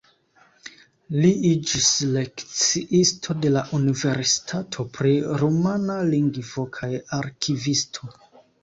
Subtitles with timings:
[1.17, 8.15] Li iĝis lekciisto de la universitato pri rumana lingvo kaj arkivisto.